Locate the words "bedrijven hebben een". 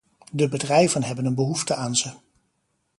0.49-1.35